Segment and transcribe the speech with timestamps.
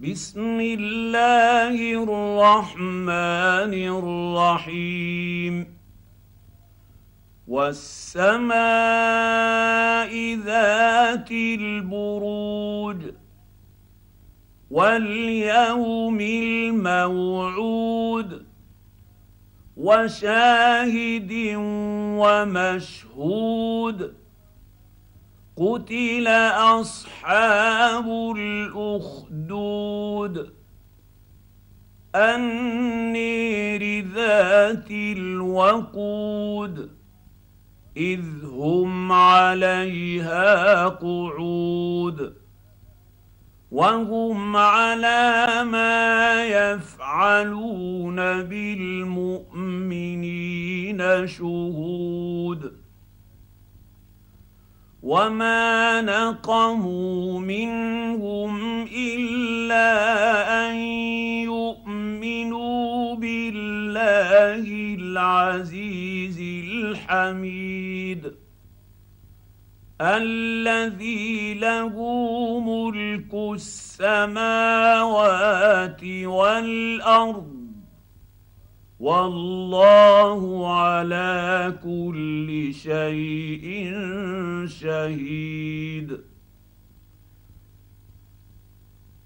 [0.00, 5.78] بسم الله الرحمن الرحيم.
[7.48, 8.54] والسماء
[10.44, 12.96] ذات البروج.
[14.70, 18.46] واليوم الموعود.
[19.76, 21.32] وشاهد
[22.18, 24.14] ومشهود.
[25.58, 26.26] قتل
[26.78, 30.34] اصحاب الاخدود
[32.14, 36.90] النير ذات الوقود
[37.96, 42.34] اذ هم عليها قعود
[43.70, 49.38] وهم على ما يفعلون بالمؤمنين
[51.26, 52.77] شهود
[55.08, 59.88] وما نقموا منهم الا
[60.68, 60.76] ان
[61.48, 64.64] يؤمنوا بالله
[65.00, 68.34] العزيز الحميد
[70.00, 71.94] الذي له
[72.60, 74.44] ملك السماوات
[76.04, 77.57] والارض
[79.00, 83.92] والله على كل شيء
[84.66, 86.18] شهيد.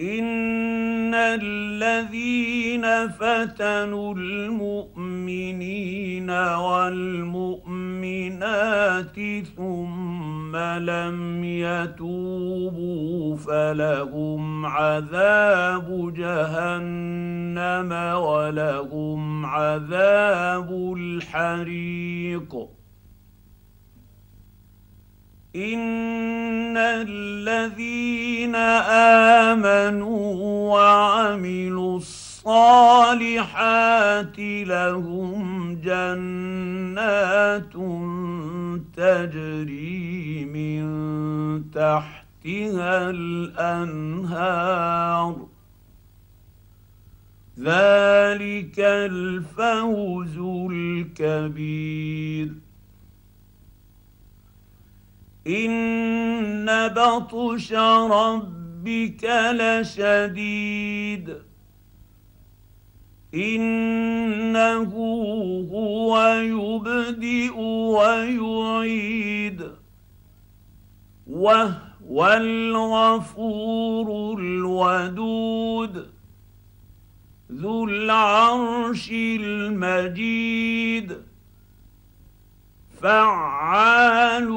[0.01, 7.87] إن الذين فتنوا المؤمنين والمؤمنات
[9.57, 10.22] ثم
[10.57, 22.69] لم يتوبوا فلهم عذاب جهنم ولهم عذاب الحريق.
[25.57, 28.55] إن الذين
[29.45, 30.35] آمنوا
[30.73, 33.23] وعملوا الصالحات
[34.39, 37.77] لهم جنات
[38.97, 40.83] تجري من
[41.71, 44.53] تحتها الأنهار.
[47.59, 50.39] ذلك الفوز
[50.71, 52.53] الكبير.
[55.47, 61.37] إن بطش ربك لشديد.
[63.35, 65.12] إنه
[66.73, 69.73] يبدئ ويعيد.
[71.27, 76.09] وهو الغفور الودود.
[77.53, 81.17] ذو العرش المجيد.
[83.03, 84.49] فعال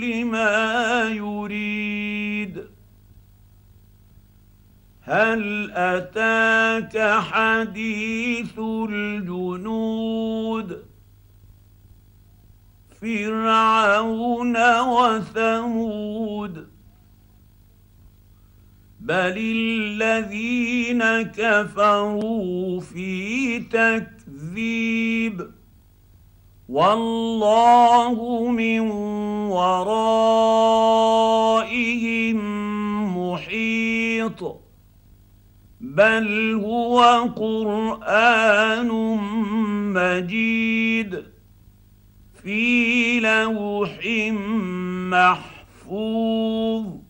[0.00, 2.64] لما يريد.
[5.02, 10.77] هل أتاك حديث الجنود؟
[13.00, 16.68] فرعون وثمود
[19.00, 25.50] بل الذين كفروا في تكذيب
[26.68, 28.80] والله من
[29.50, 30.78] ورائهم
[33.18, 34.56] محيط
[35.80, 37.00] بل هو
[37.36, 38.88] قرآن
[39.94, 41.37] مجيد
[42.42, 43.98] في لوح
[45.10, 47.07] محفوظ.